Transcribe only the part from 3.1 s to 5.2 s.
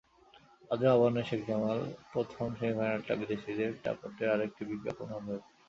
বিদেশিদের দাপটের আরেকটি বিজ্ঞাপন